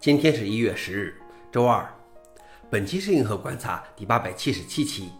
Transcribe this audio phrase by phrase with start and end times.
[0.00, 1.14] 今天是一月十日，
[1.52, 1.86] 周二。
[2.70, 5.10] 本期是银河观察第八百七十七期，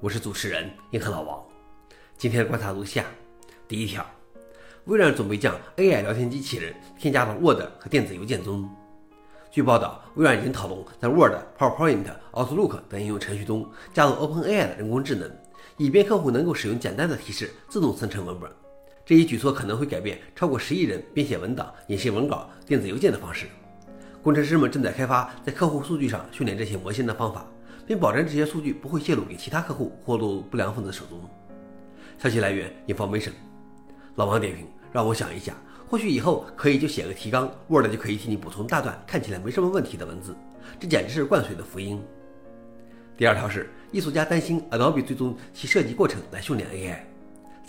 [0.00, 1.40] 我是主持人银河老王。
[2.18, 3.04] 今天的观察如下：
[3.68, 4.04] 第一条，
[4.86, 8.68] 微软准备将 AI 聊天机器人添加到 Word 和电子邮件中。
[9.48, 15.30] 据报道，微软已经讨论在 Word、PowerPoint、Outlook 等应用程序中加入 OpenAI 的人工智能，
[15.76, 18.50] 以便客户能够使用简单的提示自动生成文本。
[19.06, 23.46] 这一举措可能会改变超过十亿人编写文档、演写文稿、电子邮件的方式。
[24.22, 27.46] 工程师们正在开发在客户数据上训练这些模型的方法，
[27.86, 31.18] 并保证这些数据不会泄露给其他客户或落入不良分子手中。
[32.18, 33.32] 消息来源：Information。
[34.16, 35.54] 老王点评：让我想一下，
[35.88, 40.36] 或许以后可以就写个提纲，Word 就可以替你补充大段看起来没什么问题的文字。
[40.78, 41.98] 这简直是灌水的福音。
[43.16, 46.98] 第二条是，艺术家担心 Adobe 追踪其设计过程来训练 AI。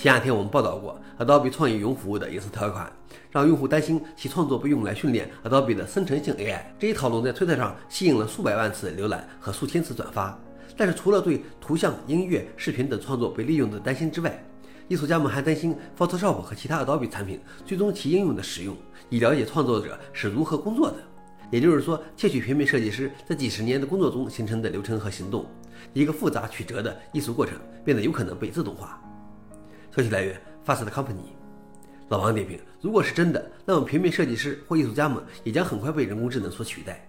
[0.00, 2.90] 前两天我们报道过，Adobe 创意云服务的一次条款，
[3.30, 6.58] 让用户担心其创作被用来训练 Adobe 的生成性 AI。
[6.78, 10.40] 这一讨论在推特上吸引了数百万次浏览和数千次转发。
[10.74, 14.42] 但是，除了对图像、音乐、视频等创作被利用的担心之外，
[14.88, 18.74] 艺术家们还担心 Photoshop 和其他 Adobe 产品最终其应用的使用，
[19.10, 20.96] 以了解创作者是如何工作的。
[21.50, 25.44] 也就是说，窃取平面设计师在几十年的工作中形成的流程和行动，
[25.92, 28.98] 一个复杂曲折的艺术过程变得有可能被自动化。
[30.00, 31.34] 消息来源：Fast Company。
[32.08, 37.06] 老王点评：如果是真的，那么平面设计师或艺术家们也将很快被人工智能所取代。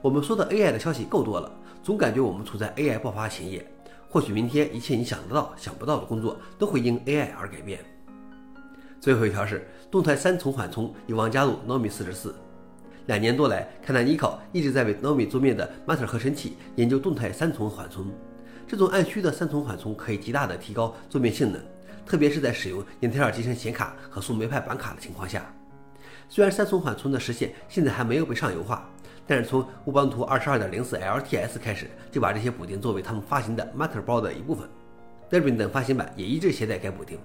[0.00, 1.50] 我们说的 AI 的消息够多了，
[1.82, 3.68] 总感觉我们处在 AI 爆发前夜。
[4.08, 7.80] 或许明天一切你想得到、想不到的工作都会因 AI 而改变。
[9.00, 12.32] 最后一条是动态三重缓冲有望加入 Nomi 四十四。
[13.06, 18.06] 两年多来，看到 Nico 一直在为 Nomi 桌面的 Matter 合成器研究动态三重缓冲。
[18.68, 21.60] 这种按需的三重缓冲可以极大的提高桌面性能。
[22.06, 25.44] 特别是在使用英特尔集成显卡和树莓派板卡的情况下，
[26.28, 28.88] 虽然三重缓冲的实现现在还没有被上游化，
[29.26, 34.66] 但是从乌邦图二十二点零四 LTS 开始就把这些补丁作为他们发行的 Matter 包的一部分。
[35.30, 37.18] Debian 等发行版也一直携带该补丁。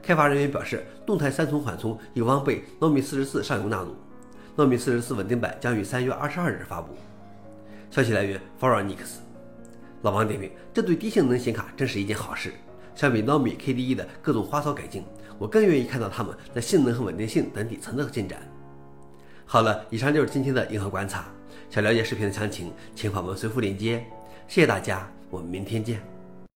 [0.00, 3.96] 开发人员表示，动态三重缓冲有望被 Nomi 四十四上游纳入。
[4.56, 6.94] Nomi 四十四稳定版将于三月二十二日发布。
[7.90, 9.20] 消息来源 f o r e n i x
[10.02, 12.52] 老王点评：这对低性能显卡真是一件好事。
[12.94, 15.04] 相比 Nomi KDE 的各种花哨改进，
[15.38, 18.40] 我更愿意看到他们在性能和稳定性等底层的进展。
[19.46, 21.26] 好了，以上就是今天的硬核观察。
[21.70, 24.04] 想了解视频的详情，请访问随附链接。
[24.48, 26.19] 谢谢大家，我们明天见。